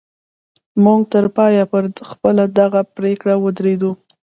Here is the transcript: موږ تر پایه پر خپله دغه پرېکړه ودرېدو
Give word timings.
موږ 0.83 0.99
تر 1.13 1.25
پایه 1.35 1.63
پر 1.71 1.83
خپله 2.09 2.43
دغه 2.59 2.81
پرېکړه 2.95 3.35
ودرېدو 3.39 3.91